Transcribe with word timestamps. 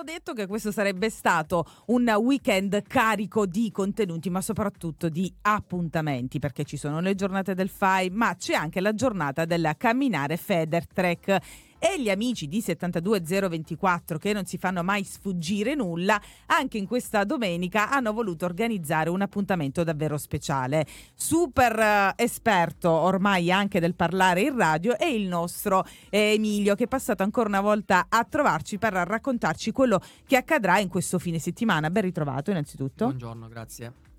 avevo 0.00 0.02
detto 0.02 0.32
che 0.32 0.46
questo 0.46 0.72
sarebbe 0.72 1.10
stato 1.10 1.64
un 1.86 2.08
weekend 2.08 2.82
carico 2.86 3.46
di 3.46 3.70
contenuti, 3.70 4.30
ma 4.30 4.40
soprattutto 4.40 5.08
di 5.08 5.32
appuntamenti, 5.42 6.38
perché 6.38 6.64
ci 6.64 6.76
sono 6.76 7.00
le 7.00 7.14
giornate 7.14 7.54
del 7.54 7.68
FAI, 7.68 8.10
ma 8.10 8.34
c'è 8.34 8.54
anche 8.54 8.80
la 8.80 8.94
giornata 8.94 9.44
del 9.44 9.74
camminare 9.76 10.36
Feder 10.36 10.86
Trek 10.86 11.68
e 11.80 12.00
gli 12.00 12.10
amici 12.10 12.46
di 12.46 12.60
72024 12.60 14.18
che 14.18 14.34
non 14.34 14.44
si 14.44 14.58
fanno 14.58 14.84
mai 14.84 15.02
sfuggire 15.02 15.74
nulla, 15.74 16.20
anche 16.46 16.76
in 16.78 16.86
questa 16.86 17.24
domenica 17.24 17.90
hanno 17.90 18.12
voluto 18.12 18.44
organizzare 18.44 19.08
un 19.08 19.22
appuntamento 19.22 19.82
davvero 19.82 20.18
speciale. 20.18 20.86
Super 21.14 21.78
eh, 21.78 22.12
esperto 22.22 22.90
ormai 22.90 23.50
anche 23.50 23.80
del 23.80 23.94
parlare 23.94 24.42
in 24.42 24.56
radio 24.56 24.96
è 24.98 25.06
il 25.06 25.26
nostro 25.26 25.84
eh, 26.10 26.34
Emilio 26.34 26.74
che 26.74 26.84
è 26.84 26.88
passato 26.88 27.22
ancora 27.22 27.48
una 27.48 27.62
volta 27.62 28.06
a 28.08 28.22
trovarci 28.24 28.76
per 28.76 28.92
raccontarci 28.92 29.72
quello 29.72 30.00
che 30.26 30.36
accadrà 30.36 30.78
in 30.78 30.88
questo 30.88 31.18
fine 31.18 31.38
settimana. 31.38 31.88
Ben 31.88 32.02
ritrovato 32.02 32.50
innanzitutto. 32.50 33.06
Buongiorno, 33.06 33.48
grazie 33.48 34.09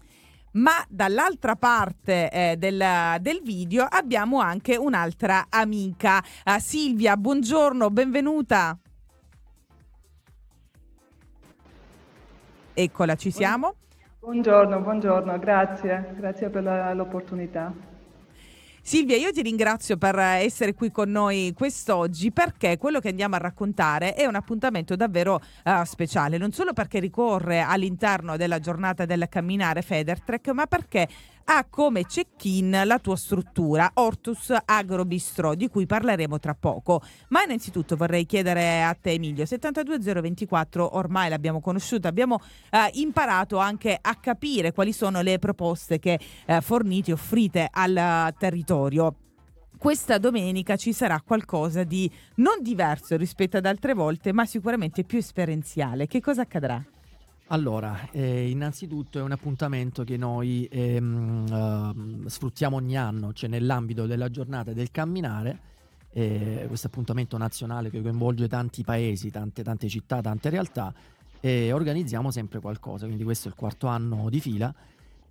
ma 0.53 0.83
dall'altra 0.89 1.55
parte 1.55 2.29
eh, 2.29 2.55
del, 2.57 2.83
del, 3.19 3.41
video 3.43 3.85
abbiamo 3.89 4.39
anche 4.39 4.75
un'altra 4.75 5.45
amica, 5.49 6.17
uh, 6.45 6.59
Silvia. 6.59 7.15
Buongiorno, 7.15 7.89
benvenuta. 7.89 8.77
Eccola, 12.73 13.15
ci 13.15 13.31
siamo. 13.31 13.75
Buongiorno, 14.19 14.79
buongiorno, 14.81 15.39
grazie, 15.39 16.13
grazie 16.17 16.49
per 16.49 16.63
la, 16.63 16.93
l'opportunità. 16.93 17.90
Silvia, 18.83 19.15
io 19.15 19.31
ti 19.31 19.43
ringrazio 19.43 19.95
per 19.95 20.17
essere 20.17 20.73
qui 20.73 20.89
con 20.89 21.11
noi 21.11 21.53
quest'oggi 21.55 22.31
perché 22.31 22.79
quello 22.79 22.99
che 22.99 23.09
andiamo 23.09 23.35
a 23.35 23.37
raccontare 23.37 24.15
è 24.15 24.25
un 24.25 24.33
appuntamento 24.33 24.95
davvero 24.95 25.39
uh, 25.65 25.83
speciale, 25.83 26.39
non 26.39 26.51
solo 26.51 26.73
perché 26.73 26.99
ricorre 26.99 27.61
all'interno 27.61 28.37
della 28.37 28.59
giornata 28.59 29.05
del 29.05 29.27
camminare 29.29 29.83
Federtrek, 29.83 30.47
ma 30.49 30.65
perché 30.65 31.07
ha 31.45 31.65
come 31.69 32.05
check-in 32.05 32.81
la 32.85 32.99
tua 32.99 33.15
struttura 33.15 33.91
Ortus 33.95 34.53
Agro 34.65 35.05
Bistro 35.05 35.55
di 35.55 35.69
cui 35.69 35.85
parleremo 35.85 36.39
tra 36.39 36.53
poco. 36.53 37.01
Ma 37.29 37.43
innanzitutto 37.43 37.95
vorrei 37.95 38.25
chiedere 38.25 38.83
a 38.83 38.93
te 38.93 39.11
Emilio, 39.11 39.45
72024 39.45 40.97
ormai 40.97 41.29
l'abbiamo 41.29 41.59
conosciuta, 41.61 42.07
abbiamo 42.07 42.39
eh, 42.69 42.89
imparato 42.93 43.57
anche 43.57 43.97
a 43.99 44.15
capire 44.15 44.71
quali 44.71 44.93
sono 44.93 45.21
le 45.21 45.39
proposte 45.39 45.99
che 45.99 46.19
eh, 46.45 46.61
fornite, 46.61 47.11
offrite 47.13 47.67
al 47.71 48.33
territorio 48.37 49.15
questa 49.81 50.19
domenica 50.19 50.75
ci 50.75 50.93
sarà 50.93 51.19
qualcosa 51.25 51.83
di 51.83 52.07
non 52.35 52.61
diverso 52.61 53.17
rispetto 53.17 53.57
ad 53.57 53.65
altre 53.65 53.95
volte, 53.95 54.31
ma 54.31 54.45
sicuramente 54.45 55.03
più 55.03 55.17
esperienziale. 55.17 56.05
Che 56.05 56.21
cosa 56.21 56.43
accadrà? 56.43 56.85
Allora, 57.51 58.09
eh, 58.11 58.49
innanzitutto 58.49 59.19
è 59.19 59.21
un 59.21 59.33
appuntamento 59.33 60.05
che 60.05 60.15
noi 60.15 60.69
ehm, 60.71 62.23
uh, 62.23 62.27
sfruttiamo 62.27 62.77
ogni 62.77 62.95
anno, 62.95 63.33
cioè 63.33 63.49
nell'ambito 63.49 64.05
della 64.05 64.29
giornata 64.29 64.71
del 64.71 64.89
camminare, 64.89 65.59
eh, 66.13 66.63
questo 66.67 66.87
appuntamento 66.87 67.37
nazionale 67.37 67.89
che 67.89 68.01
coinvolge 68.01 68.47
tanti 68.47 68.83
paesi, 68.83 69.31
tante, 69.31 69.63
tante 69.63 69.89
città, 69.89 70.21
tante 70.21 70.49
realtà, 70.49 70.93
e 71.41 71.73
organizziamo 71.73 72.31
sempre 72.31 72.61
qualcosa, 72.61 73.05
quindi 73.05 73.25
questo 73.25 73.49
è 73.49 73.51
il 73.51 73.57
quarto 73.57 73.87
anno 73.87 74.29
di 74.29 74.39
fila. 74.39 74.73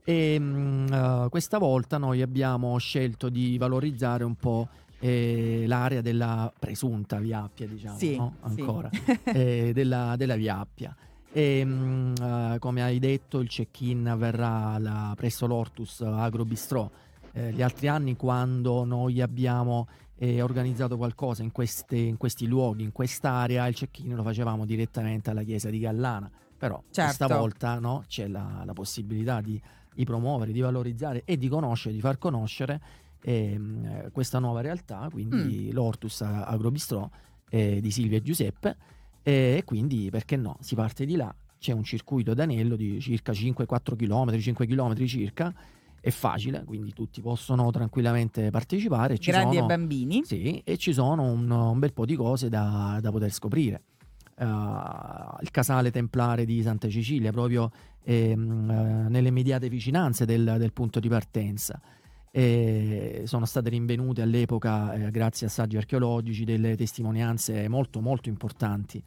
E 0.05 0.37
uh, 0.39 1.31
questa 1.31 1.57
volta 1.57 1.97
noi 1.97 2.21
abbiamo 2.21 2.77
scelto 2.77 3.31
di 3.31 3.57
valorizzare 3.57 4.25
un 4.25 4.35
po' 4.35 4.69
eh, 4.99 5.65
l'area 5.67 6.03
della 6.03 6.53
presunta 6.59 7.19
Via 7.19 7.45
Appia, 7.45 7.67
diciamo, 7.67 7.97
sì, 7.97 8.17
no? 8.17 8.37
ancora, 8.41 8.91
sì. 8.93 9.19
eh, 9.25 9.71
della, 9.73 10.17
della 10.17 10.37
Via 10.37 10.59
Appia. 10.59 10.95
E 11.33 11.65
mh, 11.65 12.15
uh, 12.21 12.59
come 12.59 12.83
hai 12.83 12.99
detto, 12.99 13.39
il 13.39 13.49
check-in 13.49 14.09
avverrà 14.09 14.79
la, 14.79 15.13
presso 15.17 15.47
l'Ortus 15.47 16.01
Agro 16.01 16.45
Bistro. 16.45 16.91
Eh, 17.33 17.53
gli 17.53 17.63
altri 17.63 17.87
anni, 17.87 18.17
quando 18.17 18.85
noi 18.85 19.21
abbiamo 19.21 19.87
eh, 20.17 20.43
organizzato 20.43 20.97
qualcosa 20.97 21.43
in, 21.43 21.53
queste, 21.53 21.97
in, 21.97 22.17
questi 22.17 22.47
luoghi, 22.47 22.83
in 22.83 22.91
quest'area, 22.91 23.67
il 23.69 23.75
check-in 23.75 24.15
lo 24.17 24.23
facevamo 24.23 24.67
direttamente 24.67 25.31
alla 25.31 25.45
chiesa 25.45 25.71
di 25.71 25.79
Gallana. 25.79 26.31
Però 26.59 26.83
certo. 26.91 27.17
questa 27.17 27.39
volta 27.39 27.79
no, 27.79 28.05
c'è 28.09 28.27
la, 28.27 28.63
la 28.67 28.73
possibilità 28.73 29.41
di, 29.41 29.61
di, 29.95 30.05
promuovere, 30.05 30.53
di 30.53 30.61
valorizzare 30.61 31.23
e 31.25 31.39
di 31.39 31.49
conoscere, 31.49 31.95
di 31.95 32.01
far 32.01 32.19
conoscere 32.19 32.81
ehm, 33.23 34.11
questa 34.11 34.41
nuova 34.41 34.61
realtà, 34.61 35.09
quindi 35.11 35.69
mm. 35.71 35.73
l'Ortus 35.73 36.21
Agro 36.21 36.71
Bistro 36.71 37.11
eh, 37.49 37.81
di 37.81 37.91
Silvia 37.91 38.19
e 38.19 38.23
Giuseppe 38.23 38.77
e 39.23 39.63
quindi 39.65 40.09
perché 40.11 40.37
no? 40.37 40.57
Si 40.61 40.75
parte 40.75 41.05
di 41.05 41.17
là, 41.17 41.35
c'è 41.59 41.73
un 41.73 41.85
circuito 41.85 42.35
d'anello 42.35 42.75
di 42.77 43.01
circa 43.01 43.33
5-4 43.33 43.97
km, 43.97 44.39
5 44.39 44.67
km 44.67 45.07
circa, 45.07 45.55
è 46.01 46.11
facile, 46.11 46.65
quindi 46.65 46.93
tutti 46.93 47.21
possono 47.21 47.71
tranquillamente 47.71 48.51
partecipare. 48.51 49.19
Ci 49.19 49.31
Grandi 49.31 49.57
sono, 49.57 49.67
e 49.67 49.69
bambini. 49.69 50.25
Sì, 50.25 50.63
e 50.65 50.77
ci 50.79 50.93
sono 50.93 51.23
un, 51.25 51.51
un 51.51 51.79
bel 51.79 51.93
po' 51.93 52.07
di 52.07 52.17
cose 52.17 52.49
da, 52.49 52.99
da 53.01 53.11
poter 53.11 53.31
scoprire. 53.31 53.83
Uh, 54.41 55.37
il 55.43 55.51
casale 55.51 55.91
templare 55.91 56.47
di 56.47 56.63
Santa 56.63 56.89
Cecilia, 56.89 57.31
proprio 57.31 57.71
ehm, 58.05 59.05
uh, 59.07 59.11
nelle 59.11 59.29
immediate 59.29 59.69
vicinanze 59.69 60.25
del, 60.25 60.55
del 60.57 60.73
punto 60.73 60.99
di 60.99 61.09
partenza. 61.11 61.79
E 62.31 63.23
sono 63.27 63.45
state 63.45 63.71
rinvenute 63.71 64.23
all'epoca, 64.23 64.95
eh, 64.95 65.11
grazie 65.11 65.47
a 65.47 65.51
saggi 65.51 65.77
archeologici, 65.77 66.45
delle 66.45 66.77
testimonianze 66.77 67.69
molto 67.69 68.01
molto 68.01 68.29
importanti. 68.29 69.03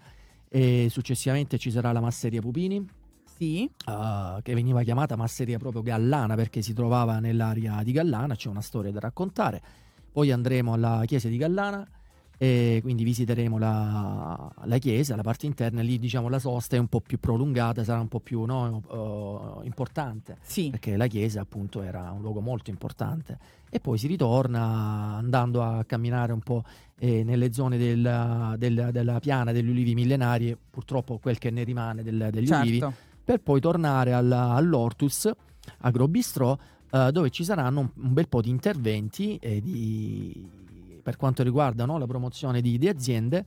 E 0.49 0.87
successivamente 0.89 1.57
ci 1.57 1.71
sarà 1.71 1.91
la 1.91 2.01
masseria 2.01 2.41
Pupini, 2.41 2.85
sì. 3.37 3.69
uh, 3.87 4.41
che 4.41 4.53
veniva 4.53 4.83
chiamata 4.83 5.15
masseria 5.15 5.57
proprio 5.57 5.81
Gallana 5.81 6.35
perché 6.35 6.61
si 6.61 6.73
trovava 6.73 7.19
nell'area 7.19 7.81
di 7.83 7.91
Gallana, 7.91 8.35
c'è 8.35 8.49
una 8.49 8.61
storia 8.61 8.91
da 8.91 8.99
raccontare. 8.99 9.61
Poi 10.11 10.31
andremo 10.31 10.73
alla 10.73 11.03
chiesa 11.05 11.27
di 11.27 11.37
Gallana 11.37 11.87
e 12.43 12.79
quindi 12.81 13.05
visiteremo 13.05 13.57
la, 13.57 14.51
la, 14.65 14.77
chiesa, 14.77 15.15
la 15.15 15.21
parte 15.21 15.45
interna, 15.45 15.81
lì 15.81 15.97
diciamo 15.97 16.27
la 16.27 16.39
sosta 16.39 16.75
è 16.75 16.79
un 16.79 16.87
po' 16.87 16.99
più 16.99 17.17
prolungata, 17.17 17.85
sarà 17.85 18.01
un 18.01 18.09
po' 18.09 18.19
più 18.19 18.43
no, 18.43 18.81
uh, 18.85 19.65
importante, 19.65 20.39
sì. 20.41 20.69
perché 20.69 20.97
la 20.97 21.07
chiesa 21.07 21.39
appunto 21.39 21.81
era 21.81 22.11
un 22.11 22.19
luogo 22.19 22.41
molto 22.41 22.69
importante 22.69 23.37
e 23.69 23.79
poi 23.79 23.97
si 23.97 24.07
ritorna 24.07 25.15
andando 25.15 25.63
a 25.63 25.85
camminare 25.85 26.33
un 26.33 26.41
po' 26.41 26.65
eh, 26.99 27.23
nelle 27.23 27.53
zone 27.53 27.77
del, 27.77 28.55
del, 28.57 28.89
della 28.91 29.19
piana 29.21 29.53
degli 29.53 29.69
ulivi 29.69 29.93
millenari, 29.93 30.57
purtroppo 30.69 31.19
quel 31.19 31.37
che 31.37 31.49
ne 31.49 31.63
rimane 31.63 32.03
del, 32.03 32.27
degli 32.29 32.47
certo. 32.47 32.67
ulivi, 32.67 32.85
per 33.23 33.39
poi 33.39 33.61
tornare 33.61 34.11
alla, 34.11 34.49
all'Ortus 34.49 35.31
Agrobistro 35.77 36.59
uh, 36.91 37.09
dove 37.09 37.29
ci 37.29 37.45
saranno 37.45 37.79
un, 37.79 37.89
un, 37.93 38.11
bel 38.11 38.27
po' 38.27 38.41
di 38.41 38.49
interventi 38.49 39.37
e 39.37 39.61
di 39.61 40.61
per 41.03 41.17
quanto 41.17 41.43
riguarda 41.43 41.85
no, 41.85 41.99
la 41.99 42.07
promozione 42.07 42.61
di, 42.61 42.77
di 42.77 42.87
aziende, 42.87 43.45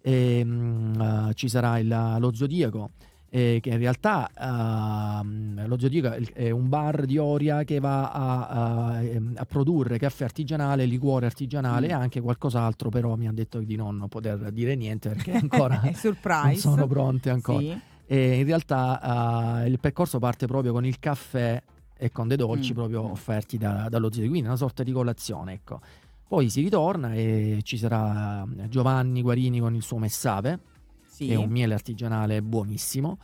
e, 0.00 0.44
mh, 0.44 1.26
uh, 1.28 1.32
ci 1.32 1.48
sarà 1.48 1.78
il, 1.78 2.16
lo 2.18 2.34
Zodiaco. 2.34 2.90
Eh, 3.30 3.58
che 3.60 3.68
in 3.68 3.76
realtà 3.76 4.30
uh, 4.34 5.66
lo 5.66 5.78
Zodiaco 5.78 6.16
è 6.32 6.48
un 6.48 6.70
bar 6.70 7.04
di 7.04 7.18
Oria 7.18 7.62
che 7.62 7.78
va 7.78 8.10
a, 8.10 8.48
a, 8.48 9.02
a 9.34 9.44
produrre 9.44 9.98
caffè 9.98 10.24
artigianale, 10.24 10.86
liquore 10.86 11.26
artigianale 11.26 11.88
mm. 11.88 11.90
e 11.90 11.92
anche 11.92 12.20
qualcos'altro, 12.22 12.88
però 12.88 13.16
mi 13.16 13.26
hanno 13.26 13.36
detto 13.36 13.58
di 13.58 13.76
non 13.76 14.06
poter 14.08 14.50
dire 14.50 14.76
niente 14.76 15.10
perché 15.10 15.32
ancora 15.36 15.78
non 15.82 16.54
sono 16.56 16.86
pronte 16.86 17.28
ancora. 17.28 17.58
Sì. 17.60 17.78
E 18.06 18.38
in 18.38 18.46
realtà 18.46 19.62
uh, 19.62 19.66
il 19.66 19.78
percorso 19.78 20.18
parte 20.18 20.46
proprio 20.46 20.72
con 20.72 20.86
il 20.86 20.98
caffè 20.98 21.62
e 21.98 22.10
con 22.10 22.28
dei 22.28 22.38
dolci 22.38 22.72
mm. 22.72 22.74
proprio 22.74 23.10
offerti 23.10 23.58
da, 23.58 23.88
dallo 23.90 24.06
Zodiaco, 24.06 24.30
quindi 24.30 24.48
una 24.48 24.56
sorta 24.56 24.82
di 24.82 24.92
colazione, 24.92 25.52
ecco. 25.52 25.80
Poi 26.28 26.50
si 26.50 26.60
ritorna 26.60 27.14
e 27.14 27.60
ci 27.62 27.78
sarà 27.78 28.46
eh, 28.58 28.68
Giovanni 28.68 29.22
Guarini 29.22 29.60
con 29.60 29.74
il 29.74 29.82
suo 29.82 29.96
Messave, 29.96 30.58
sì. 31.06 31.26
che 31.26 31.32
è 31.32 31.36
un 31.36 31.48
miele 31.48 31.72
artigianale 31.72 32.42
buonissimo, 32.42 33.16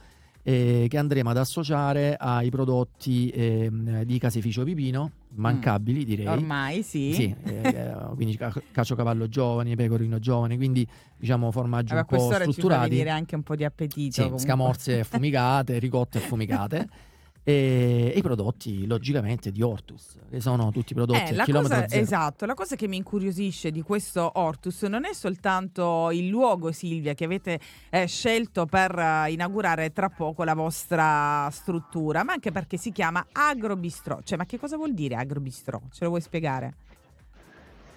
eh, 0.42 0.86
che 0.88 0.96
andremo 0.96 1.28
ad 1.28 1.36
associare 1.36 2.16
ai 2.18 2.48
prodotti 2.48 3.28
eh, 3.28 3.70
di 4.06 4.18
Caseificio 4.18 4.64
Pipino, 4.64 5.10
mancabili 5.34 6.00
mm. 6.00 6.04
direi. 6.04 6.26
Ormai 6.28 6.82
sì. 6.82 7.12
sì 7.12 7.36
eh, 7.44 7.94
quindi 8.16 8.38
cacio 8.72 8.94
cavallo 8.94 9.28
giovane, 9.28 9.76
pecorino 9.76 10.18
giovane, 10.18 10.56
quindi 10.56 10.88
diciamo 11.18 11.50
formaggi 11.50 11.92
allora, 11.92 12.06
un 12.08 12.16
po' 12.16 12.32
strutturati. 12.32 12.52
Ci 12.54 12.68
fa 12.68 12.88
venire 12.88 13.10
anche 13.10 13.34
un 13.34 13.42
po' 13.42 13.54
di 13.54 13.64
appetito. 13.64 14.38
Sì, 14.38 14.44
scamorze 14.44 15.00
affumicate, 15.04 15.78
ricotte 15.78 16.16
affumicate. 16.16 16.88
e, 17.44 18.14
i 18.16 18.22
prodotti 18.22 18.86
logicamente 18.86 19.52
di 19.52 19.60
Ortus, 19.60 20.16
che 20.30 20.40
sono 20.40 20.72
tutti 20.72 20.94
prodotti 20.94 21.34
eh, 21.34 21.38
a 21.38 21.44
chilometro 21.44 21.76
cosa, 21.76 21.88
zero. 21.88 22.02
Esatto, 22.02 22.46
la 22.46 22.54
cosa 22.54 22.74
che 22.74 22.88
mi 22.88 22.96
incuriosisce 22.96 23.70
di 23.70 23.82
questo 23.82 24.30
Ortus 24.34 24.82
non 24.84 25.04
è 25.04 25.12
soltanto 25.12 26.10
il 26.10 26.28
luogo, 26.28 26.72
Silvia, 26.72 27.12
che 27.12 27.26
avete 27.26 27.60
eh, 27.90 28.06
scelto 28.06 28.64
per 28.64 28.96
uh, 28.96 29.30
inaugurare 29.30 29.92
tra 29.92 30.08
poco 30.08 30.42
la 30.42 30.54
vostra 30.54 31.48
struttura, 31.50 32.24
ma 32.24 32.32
anche 32.32 32.50
perché 32.50 32.78
si 32.78 32.90
chiama 32.90 33.26
Agrobistro. 33.30 34.20
Cioè, 34.24 34.38
ma 34.38 34.46
che 34.46 34.58
cosa 34.58 34.76
vuol 34.76 34.94
dire 34.94 35.14
Agrobistro? 35.16 35.82
Ce 35.92 36.02
lo 36.02 36.08
vuoi 36.08 36.22
spiegare? 36.22 36.74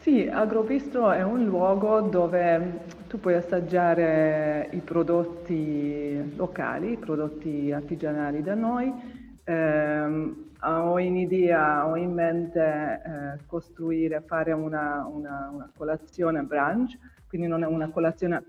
Sì, 0.01 0.27
Agrobistro 0.27 1.11
è 1.11 1.23
un 1.23 1.45
luogo 1.45 2.01
dove 2.01 2.85
tu 3.07 3.19
puoi 3.19 3.35
assaggiare 3.35 4.69
i 4.71 4.79
prodotti 4.79 6.35
locali, 6.35 6.93
i 6.93 6.97
prodotti 6.97 7.71
artigianali 7.71 8.41
da 8.41 8.55
noi. 8.55 9.25
Eh, 9.49 10.35
ho 10.59 10.99
in 10.99 11.15
idea, 11.15 11.87
ho 11.87 11.95
in 11.95 12.11
mente 12.11 12.59
eh, 12.59 13.45
costruire, 13.45 14.19
fare 14.19 14.51
una, 14.51 15.05
una, 15.09 15.49
una 15.53 15.71
colazione 15.73 16.41
brunch, 16.41 16.97
quindi 17.29 17.47
non 17.47 17.63
è 17.63 17.65
una 17.65 17.89
colazione 17.89 18.43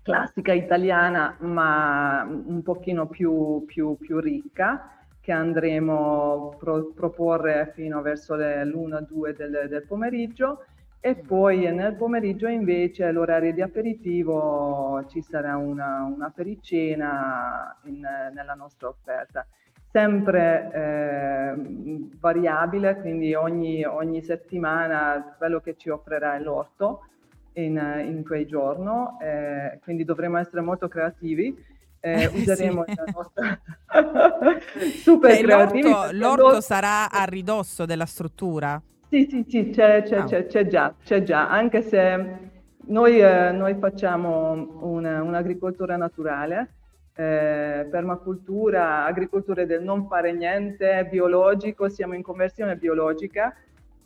classica 0.00 0.54
italiana, 0.54 1.36
ma 1.40 2.24
un 2.24 2.62
pochino 2.62 3.08
più, 3.08 3.64
più, 3.66 3.98
più 3.98 4.20
ricca, 4.20 5.04
che 5.20 5.32
andremo 5.32 6.52
a 6.52 6.56
pro, 6.56 6.92
proporre 6.94 7.72
fino 7.74 8.00
verso 8.00 8.34
le 8.34 8.64
l'1-2 8.64 9.36
del, 9.36 9.66
del 9.68 9.84
pomeriggio. 9.86 10.64
E 10.98 11.14
poi 11.14 11.70
nel 11.74 11.94
pomeriggio 11.96 12.46
invece 12.46 13.10
l'orario 13.12 13.52
di 13.52 13.60
aperitivo 13.60 15.04
ci 15.08 15.20
sarà 15.20 15.56
una, 15.56 16.04
una 16.04 16.30
pericena 16.30 17.76
in, 17.84 18.00
nella 18.32 18.54
nostra 18.54 18.88
offerta 18.88 19.46
sempre 19.92 20.70
eh, 20.72 22.08
variabile, 22.18 22.98
quindi 22.98 23.34
ogni, 23.34 23.84
ogni, 23.84 24.22
settimana 24.22 25.34
quello 25.36 25.60
che 25.60 25.76
ci 25.76 25.90
offrirà 25.90 26.38
l'orto 26.38 27.06
in, 27.54 27.76
in 28.06 28.24
quei 28.24 28.46
giorni, 28.46 28.90
eh, 29.20 29.78
quindi 29.82 30.04
dovremo 30.04 30.38
essere 30.38 30.62
molto 30.62 30.88
creativi. 30.88 31.80
Eh, 32.04 32.26
useremo 32.34 32.84
sì. 32.84 32.94
la 32.96 33.04
nostra 33.14 33.60
super 35.04 35.34
cioè, 35.34 35.42
creativi. 35.42 35.88
L'orto, 35.88 36.16
l'orto 36.16 36.60
sarà 36.62 37.10
a 37.10 37.24
ridosso 37.24 37.84
della 37.84 38.06
struttura? 38.06 38.80
Sì, 39.08 39.28
sì, 39.28 39.44
sì, 39.46 39.68
c'è, 39.70 40.02
c'è, 40.02 40.22
oh. 40.22 40.24
c'è, 40.24 40.46
c'è 40.46 40.66
già, 40.66 40.94
c'è 41.04 41.22
già, 41.22 41.50
anche 41.50 41.82
se 41.82 42.50
noi, 42.86 43.20
eh, 43.20 43.52
noi 43.52 43.76
facciamo 43.78 44.52
un, 44.52 45.04
un'agricoltura 45.04 45.96
naturale, 45.96 46.70
eh, 47.14 47.86
permacultura, 47.90 49.04
agricoltura 49.04 49.64
del 49.64 49.82
non 49.82 50.06
fare 50.06 50.32
niente, 50.32 51.06
biologico, 51.10 51.88
siamo 51.88 52.14
in 52.14 52.22
conversione 52.22 52.76
biologica 52.76 53.54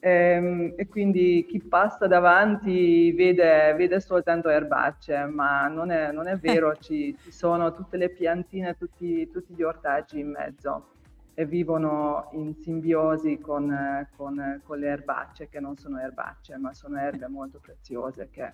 ehm, 0.00 0.74
e 0.76 0.86
quindi 0.88 1.44
chi 1.48 1.60
passa 1.60 2.06
davanti 2.06 3.12
vede, 3.12 3.74
vede 3.74 4.00
soltanto 4.00 4.48
erbacce, 4.48 5.24
ma 5.26 5.68
non 5.68 5.90
è, 5.90 6.10
non 6.12 6.26
è 6.26 6.36
vero, 6.36 6.74
ci, 6.76 7.16
ci, 7.20 7.32
sono 7.32 7.72
tutte 7.72 7.96
le 7.96 8.10
piantine, 8.10 8.76
tutti, 8.76 9.28
tutti, 9.30 9.54
gli 9.54 9.62
ortaggi 9.62 10.20
in 10.20 10.30
mezzo 10.30 10.90
e 11.34 11.44
vivono 11.44 12.30
in 12.32 12.54
simbiosi 12.54 13.38
con, 13.38 14.08
con, 14.16 14.60
con, 14.64 14.78
le 14.78 14.88
erbacce 14.88 15.48
che 15.48 15.60
non 15.60 15.76
sono 15.76 16.00
erbacce, 16.00 16.56
ma 16.56 16.72
sono 16.72 16.98
erbe 16.98 17.28
molto 17.28 17.60
preziose 17.60 18.30
che, 18.30 18.52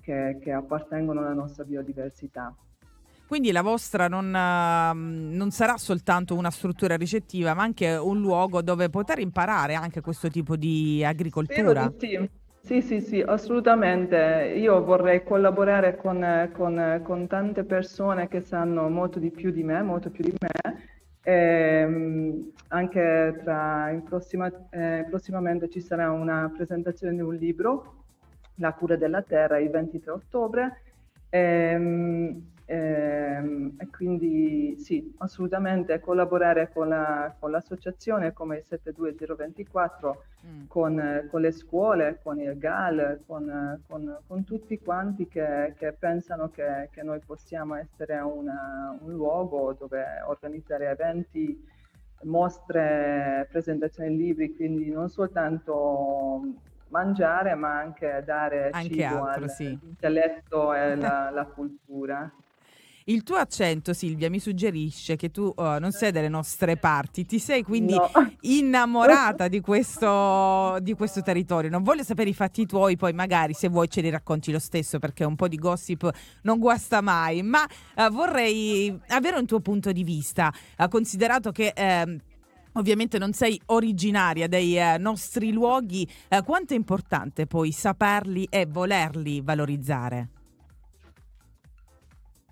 che, 0.00 0.38
che 0.40 0.52
appartengono 0.52 1.20
alla 1.20 1.34
nostra 1.34 1.64
biodiversità. 1.64 2.54
Quindi 3.26 3.50
la 3.50 3.62
vostra 3.62 4.06
non, 4.06 4.26
uh, 4.26 5.34
non, 5.36 5.50
sarà 5.50 5.76
soltanto 5.78 6.36
una 6.36 6.50
struttura 6.50 6.96
ricettiva, 6.96 7.54
ma 7.54 7.62
anche 7.62 7.90
un 7.96 8.20
luogo 8.20 8.62
dove 8.62 8.88
poter 8.88 9.18
imparare 9.18 9.74
anche 9.74 10.00
questo 10.00 10.28
tipo 10.28 10.56
di 10.56 11.04
agricoltura. 11.04 11.92
Sì. 11.98 12.28
Sì, 12.66 12.82
sì, 12.82 13.00
sì, 13.00 13.20
assolutamente. 13.20 14.52
Io 14.56 14.82
vorrei 14.82 15.22
collaborare 15.22 15.94
con, 15.94 16.50
con, 16.52 17.00
con, 17.04 17.28
tante 17.28 17.62
persone 17.62 18.26
che 18.26 18.40
sanno 18.40 18.88
molto 18.88 19.20
di 19.20 19.30
più 19.30 19.52
di 19.52 19.62
me, 19.62 19.82
molto 19.82 20.10
più 20.10 20.24
di 20.24 20.34
me. 20.36 20.88
E, 21.22 21.32
ehm, 21.32 22.50
anche 22.68 23.40
tra, 23.44 23.90
in 23.90 24.02
prossima, 24.02 24.50
eh, 24.70 25.06
prossimamente 25.08 25.68
ci 25.68 25.80
sarà 25.80 26.10
una 26.10 26.50
presentazione 26.52 27.14
di 27.14 27.20
un 27.20 27.36
libro, 27.36 28.02
La 28.56 28.72
cura 28.72 28.96
della 28.96 29.22
terra, 29.22 29.58
il 29.58 29.70
23 29.70 30.10
ottobre. 30.10 30.82
E, 31.28 32.42
ehm, 32.66 33.76
e 33.78 33.88
quindi 33.88 34.76
sì, 34.78 35.14
assolutamente 35.18 35.98
collaborare 36.00 36.70
con, 36.72 36.88
la, 36.88 37.34
con 37.38 37.50
l'associazione 37.50 38.32
come 38.32 38.58
il 38.58 38.64
72024, 38.64 40.24
mm. 40.46 40.66
con, 40.66 41.26
con, 41.30 41.40
le 41.40 41.52
scuole, 41.52 42.18
con 42.22 42.38
il 42.40 42.58
GAL, 42.58 43.22
con, 43.26 43.80
con 43.86 44.44
tutti 44.44 44.78
quanti 44.80 45.26
che, 45.28 45.74
che 45.78 45.92
pensano 45.92 46.50
che, 46.50 46.88
che, 46.90 47.02
noi 47.02 47.20
possiamo 47.24 47.76
essere 47.76 48.18
una, 48.18 48.96
un 49.00 49.12
luogo 49.12 49.72
dove 49.72 50.04
organizzare 50.26 50.88
eventi, 50.88 51.74
mostre, 52.22 53.46
presentazioni 53.50 54.16
di 54.16 54.24
libri, 54.24 54.54
quindi 54.54 54.90
non 54.90 55.08
soltanto 55.08 56.42
mangiare 56.88 57.54
ma 57.54 57.78
anche 57.78 58.22
dare 58.24 58.70
anche 58.70 58.88
cibo 58.88 59.24
altro, 59.24 59.52
all'intelletto 59.58 60.72
sì. 60.72 60.78
e 60.78 60.96
la, 60.96 61.30
la 61.30 61.44
cultura. 61.46 62.32
Il 63.08 63.22
tuo 63.22 63.36
accento, 63.36 63.92
Silvia, 63.92 64.28
mi 64.28 64.40
suggerisce 64.40 65.14
che 65.14 65.30
tu 65.30 65.52
uh, 65.54 65.78
non 65.78 65.92
sei 65.92 66.10
delle 66.10 66.28
nostre 66.28 66.76
parti, 66.76 67.24
ti 67.24 67.38
sei 67.38 67.62
quindi 67.62 67.94
no. 67.94 68.10
innamorata 68.40 69.46
di 69.46 69.60
questo, 69.60 70.76
di 70.80 70.92
questo, 70.94 71.22
territorio. 71.22 71.70
Non 71.70 71.84
voglio 71.84 72.02
sapere 72.02 72.30
i 72.30 72.34
fatti 72.34 72.66
tuoi, 72.66 72.96
poi 72.96 73.12
magari 73.12 73.52
se 73.52 73.68
vuoi 73.68 73.88
ce 73.88 74.00
li 74.00 74.10
racconti 74.10 74.50
lo 74.50 74.58
stesso 74.58 74.98
perché 74.98 75.22
un 75.22 75.36
po' 75.36 75.46
di 75.46 75.54
gossip 75.54 76.10
non 76.42 76.58
guasta 76.58 77.00
mai, 77.00 77.44
ma 77.44 77.62
uh, 77.62 78.10
vorrei 78.10 78.92
avere 79.10 79.38
un 79.38 79.46
tuo 79.46 79.60
punto 79.60 79.92
di 79.92 80.02
vista, 80.02 80.52
uh, 80.78 80.88
considerato 80.88 81.52
che... 81.52 81.72
Uh, 81.76 82.34
Ovviamente 82.78 83.16
non 83.16 83.32
sei 83.32 83.58
originaria 83.68 84.48
dei 84.48 84.76
eh, 84.76 84.98
nostri 84.98 85.50
luoghi, 85.50 86.06
eh, 86.28 86.42
quanto 86.42 86.74
è 86.74 86.76
importante 86.76 87.46
poi 87.46 87.72
saperli 87.72 88.46
e 88.50 88.66
volerli 88.66 89.40
valorizzare? 89.40 90.28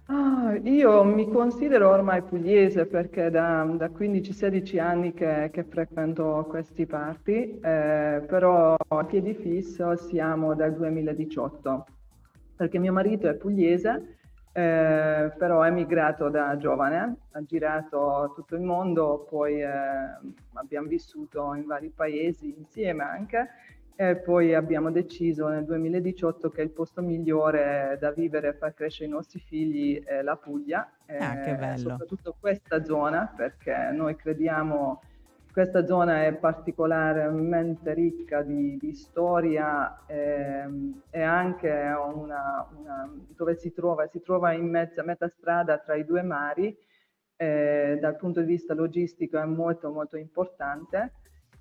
Ah, 0.06 0.55
io 0.62 1.03
mi 1.03 1.27
considero 1.31 1.89
ormai 1.89 2.21
pugliese 2.23 2.85
perché 2.85 3.31
da, 3.31 3.65
da 3.65 3.87
15-16 3.87 4.79
anni 4.79 5.15
che, 5.15 5.49
che, 5.51 5.65
frequento 5.65 6.45
questi 6.47 6.85
parti, 6.85 7.59
eh, 7.59 8.23
però 8.27 8.77
a 8.77 9.05
piedi 9.05 9.33
fisso 9.33 9.97
siamo 9.97 10.55
dal 10.55 10.75
2018, 10.75 11.87
perché 12.55 12.79
mio 12.79 12.93
marito 12.93 13.29
è 13.29 13.35
pugliese, 13.35 14.19
eh, 14.53 15.33
però 15.39 15.62
è 15.62 15.69
emigrato 15.69 16.29
da 16.29 16.55
giovane, 16.59 17.17
ha 17.31 17.43
girato 17.43 18.33
tutto 18.35 18.57
il 18.57 18.62
mondo, 18.62 19.27
poi 19.31 19.62
eh, 19.62 19.69
abbiamo 20.53 20.87
vissuto 20.87 21.55
in 21.55 21.65
vari 21.65 21.89
paesi 21.89 22.55
insieme 22.59 23.05
anche 23.05 23.49
e 23.96 24.17
poi 24.17 24.55
abbiamo 24.55 24.91
deciso 24.91 25.46
nel 25.46 25.64
2018 25.64 26.50
che 26.50 26.62
il 26.62 26.70
posto 26.70 27.00
migliore 27.00 27.96
da 28.00 28.11
vivere 28.11 28.49
e 28.49 28.54
far 28.54 28.75
crescere 28.75 29.09
i 29.09 29.12
nostri 29.12 29.38
figli 29.38 30.02
è 30.02 30.21
la 30.23 30.37
Puglia, 30.37 30.90
ah, 31.07 31.35
bello. 31.37 31.76
soprattutto 31.76 32.37
questa 32.38 32.85
zona, 32.85 33.33
perché 33.37 33.90
noi 33.92 34.16
crediamo 34.16 35.00
che 35.47 35.52
questa 35.52 35.87
zona 35.87 36.25
è 36.25 36.35
particolarmente 36.35 37.95
ricca 37.95 38.42
di, 38.42 38.76
di 38.76 38.92
storia 38.95 40.04
e, 40.07 40.64
e 41.11 41.23
anche 41.23 41.69
una, 41.69 42.69
una, 42.76 43.14
dove 43.37 43.54
si 43.54 43.73
trova, 43.73 44.09
si 44.09 44.21
trova 44.21 44.50
in 44.52 44.69
mezzo, 44.69 45.02
a 45.02 45.04
metà 45.04 45.28
strada 45.28 45.78
tra 45.78 45.95
i 45.95 46.04
due 46.04 46.23
mari, 46.23 46.76
eh, 47.37 47.97
dal 48.00 48.16
punto 48.16 48.40
di 48.40 48.47
vista 48.47 48.75
logistico 48.75 49.38
è 49.38 49.45
molto 49.45 49.90
molto 49.92 50.16
importante 50.16 51.12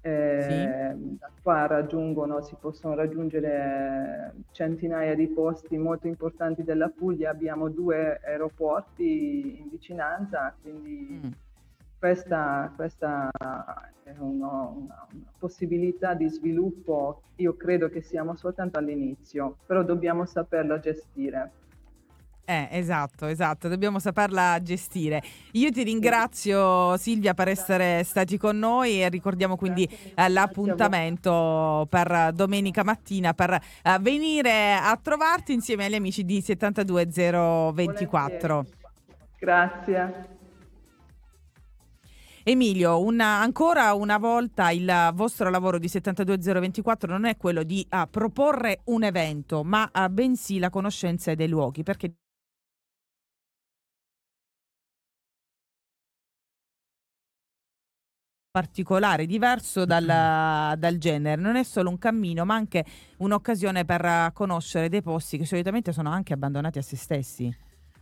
eh, 0.06 0.96
sì. 0.98 1.18
Da 1.18 1.32
qua 1.42 1.66
raggiungono, 1.66 2.42
si 2.42 2.58
possono 2.60 2.94
raggiungere 2.94 4.34
centinaia 4.52 5.16
di 5.16 5.28
posti 5.30 5.78
molto 5.78 6.08
importanti 6.08 6.62
della 6.62 6.90
Puglia, 6.90 7.30
abbiamo 7.30 7.70
due 7.70 8.20
aeroporti 8.22 9.62
in 9.62 9.70
vicinanza, 9.70 10.54
quindi 10.62 11.22
mm. 11.26 11.32
questa, 11.98 12.70
questa, 12.76 13.32
è 14.04 14.14
uno, 14.18 14.76
una, 14.76 15.08
una 15.10 15.32
possibilità 15.40 16.14
di 16.16 16.28
sviluppo, 16.28 17.22
io 17.38 17.56
credo 17.56 17.88
che 17.88 18.02
siamo 18.02 18.36
soltanto 18.36 18.80
all'inizio, 18.80 19.56
però 19.66 19.84
dobbiamo 19.84 20.26
saperla 20.26 20.80
gestire. 20.80 21.52
Eh, 22.46 22.68
esatto, 22.72 23.28
esatto, 23.28 23.70
dobbiamo 23.70 24.00
saperla 24.00 24.62
gestire. 24.62 25.24
Io 25.54 25.72
ti 25.72 25.82
ringrazio 25.84 26.98
Silvia 26.98 27.34
per 27.34 27.48
essere 27.48 28.04
stati 28.04 28.38
con 28.38 28.60
noi 28.60 29.02
e 29.02 29.08
ricordiamo 29.08 29.56
quindi 29.56 29.88
eh, 30.14 30.28
l'appuntamento 30.28 31.88
per 31.90 32.32
domenica 32.34 32.84
mattina 32.84 33.34
per 33.34 33.54
eh, 33.54 33.62
venire 34.02 34.74
a 34.74 35.00
trovarti 35.02 35.54
insieme 35.54 35.86
agli 35.86 35.96
amici 35.96 36.26
di 36.26 36.42
72024. 36.42 38.66
Grazie. 39.40 40.32
Emilio, 42.46 43.02
una, 43.02 43.40
ancora 43.40 43.94
una 43.94 44.18
volta 44.18 44.70
il 44.72 45.12
vostro 45.14 45.50
lavoro 45.50 45.78
di 45.78 45.88
72024 45.88 47.10
non 47.10 47.24
è 47.24 47.38
quello 47.38 47.64
di 47.64 47.88
uh, 47.90 48.10
proporre 48.10 48.82
un 48.86 49.04
evento, 49.04 49.64
ma 49.64 49.90
uh, 49.94 50.10
bensì 50.10 50.60
la 50.60 50.70
conoscenza 50.70 51.34
dei 51.36 51.48
luoghi, 51.48 51.84
perché 51.84 52.16
particolare, 58.54 59.26
diverso 59.26 59.84
dal, 59.84 60.06
dal, 60.06 60.98
genere. 61.00 61.42
Non 61.42 61.56
è 61.56 61.64
solo 61.64 61.90
un 61.90 61.98
cammino, 61.98 62.46
ma 62.46 62.54
anche 62.54 62.86
un'occasione 63.18 63.84
per 63.84 64.30
conoscere 64.32 64.90
dei 64.90 65.02
posti 65.02 65.40
che 65.40 65.46
solitamente 65.46 65.92
sono 65.92 66.12
anche 66.12 66.34
abbandonati 66.34 66.78
a 66.78 66.84
se 66.84 66.96
stessi. 66.96 67.52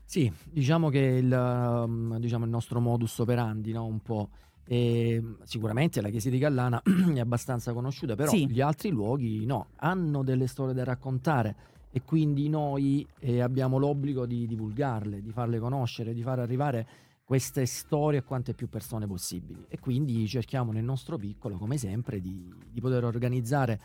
Sì, 0.04 0.30
diciamo 0.44 0.90
che 0.90 1.00
il, 1.00 1.32
um, 1.32 2.18
diciamo 2.20 2.44
il 2.44 2.52
nostro 2.52 2.82
modus 2.82 3.18
operandi, 3.20 3.72
no? 3.72 3.86
un 3.86 4.02
po'. 4.02 4.28
E 4.66 5.24
sicuramente 5.44 6.02
la 6.02 6.10
chiesa 6.10 6.30
di 6.30 6.38
Gallana 6.38 6.82
è 7.16 7.20
abbastanza 7.22 7.72
conosciuta, 7.72 8.16
però 8.16 8.30
sì. 8.30 8.46
gli 8.46 8.60
altri 8.60 8.90
luoghi 8.90 9.46
no, 9.46 9.68
hanno 9.78 10.22
delle 10.22 10.48
storie 10.48 10.74
da 10.74 10.84
raccontare 10.84 11.56
e 11.92 12.02
quindi 12.04 12.50
noi 12.50 13.08
eh, 13.20 13.40
abbiamo 13.40 13.78
l'obbligo 13.78 14.26
di 14.26 14.46
divulgarle, 14.48 15.22
di 15.22 15.32
farle 15.32 15.60
conoscere, 15.60 16.14
di 16.14 16.22
far 16.22 16.40
arrivare 16.40 16.88
queste 17.32 17.66
storie 17.66 18.20
a 18.20 18.24
quante 18.24 18.54
più 18.54 18.68
persone 18.68 19.08
possibili. 19.08 19.64
E 19.70 19.80
quindi 19.80 20.28
cerchiamo 20.28 20.74
nel 20.74 20.84
nostro 20.84 21.18
piccolo, 21.18 21.56
come 21.56 21.78
sempre, 21.78 22.20
di, 22.20 22.54
di 22.70 22.82
poter 22.82 23.06
organizzare 23.06 23.80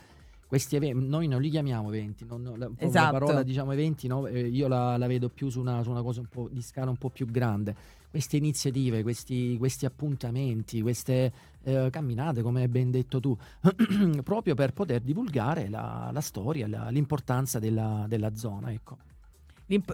questi 0.45 0.75
eventi. 0.75 1.07
Noi 1.07 1.29
non 1.29 1.39
li 1.39 1.49
chiamiamo 1.49 1.87
eventi, 1.87 2.25
non, 2.25 2.43
la, 2.57 2.69
esatto. 2.75 3.13
la, 3.13 3.19
parola 3.19 3.43
diciamo 3.43 3.71
eventi, 3.71 4.07
no? 4.07 4.27
eh, 4.27 4.47
io 4.47 4.67
la, 4.67 4.97
la, 4.97 5.07
vedo 5.07 5.29
più 5.29 5.47
su 5.47 5.61
una, 5.61 5.81
su 5.81 5.89
una 5.91 6.01
cosa 6.01 6.19
un 6.19 6.27
po' 6.27 6.49
di 6.51 6.61
scala 6.61 6.89
un 6.89 6.97
po' 6.97 7.09
più 7.09 7.25
grande. 7.25 7.73
Queste 8.09 8.35
iniziative, 8.35 9.01
questi, 9.01 9.55
questi 9.57 9.85
appuntamenti, 9.85 10.81
queste 10.81 11.31
eh, 11.63 11.87
camminate, 11.89 12.41
come 12.41 12.63
hai 12.63 12.67
ben 12.67 12.91
detto 12.91 13.21
tu, 13.21 13.37
proprio 14.25 14.55
per 14.55 14.73
poter 14.73 14.99
divulgare 14.99 15.69
la, 15.69 16.09
la 16.11 16.21
storia, 16.21 16.67
l'importanza 16.89 17.59
della, 17.59 18.03
della 18.09 18.35
zona. 18.35 18.73
Ecco 18.73 18.97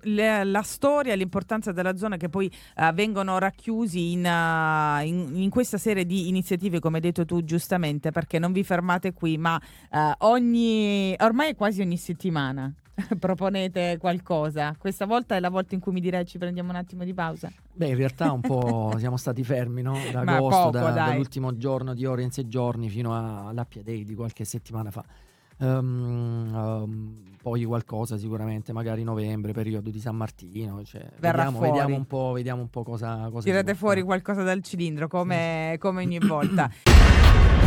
le, 0.03 0.43
la 0.43 0.61
storia, 0.61 1.15
l'importanza 1.15 1.71
della 1.71 1.95
zona 1.95 2.17
che 2.17 2.29
poi 2.29 2.51
uh, 2.77 2.93
vengono 2.93 3.37
racchiusi 3.39 4.11
in, 4.11 4.25
uh, 4.25 5.05
in, 5.05 5.31
in, 5.35 5.49
questa 5.49 5.77
serie 5.77 6.05
di 6.05 6.27
iniziative, 6.27 6.79
come 6.79 6.97
hai 6.97 7.01
detto 7.01 7.25
tu 7.25 7.43
giustamente, 7.43 8.11
perché 8.11 8.39
non 8.39 8.51
vi 8.51 8.63
fermate 8.63 9.13
qui, 9.13 9.37
ma 9.37 9.59
uh, 9.91 9.97
ogni, 10.19 11.15
ormai 11.19 11.55
quasi 11.55 11.81
ogni 11.81 11.97
settimana 11.97 12.71
proponete 13.17 13.97
qualcosa. 13.99 14.75
Questa 14.77 15.05
volta 15.05 15.35
è 15.35 15.39
la 15.39 15.49
volta 15.49 15.75
in 15.75 15.81
cui 15.81 15.91
mi 15.91 16.01
direi 16.01 16.25
ci 16.25 16.37
prendiamo 16.37 16.69
un 16.69 16.75
attimo 16.75 17.03
di 17.03 17.13
pausa. 17.13 17.51
Beh, 17.73 17.87
in 17.87 17.95
realtà 17.95 18.31
un 18.31 18.41
po' 18.41 18.93
siamo 18.97 19.17
stati 19.17 19.43
fermi, 19.43 19.81
no? 19.81 19.97
Da 20.11 20.21
agosto, 20.21 20.69
da, 20.69 20.91
dall'ultimo 20.91 21.57
giorno 21.57 21.93
di 21.93 22.05
Orienz 22.05 22.37
e 22.37 22.47
Giorni 22.47 22.89
fino 22.89 23.47
all'Appia 23.47 23.81
Day 23.81 24.03
di 24.03 24.15
qualche 24.15 24.45
settimana 24.45 24.91
fa. 24.91 25.03
Um, 25.59 26.51
um, 26.53 27.23
poi 27.43 27.65
qualcosa 27.65 28.17
sicuramente, 28.17 28.71
magari 28.71 29.03
novembre, 29.03 29.51
periodo 29.51 29.89
di 29.89 29.99
San 29.99 30.15
Martino. 30.15 30.81
Cioè, 30.83 31.05
vediamo, 31.19 31.59
vediamo, 31.59 31.95
un 31.95 32.05
po', 32.05 32.31
vediamo 32.33 32.61
un 32.61 32.69
po' 32.69 32.83
cosa, 32.83 33.29
cosa 33.29 33.43
Tirate 33.43 33.75
fuori 33.75 34.01
qualcosa 34.01 34.43
dal 34.43 34.61
cilindro 34.61 35.07
come, 35.07 35.75
come 35.79 36.03
ogni 36.03 36.19
volta. 36.19 36.71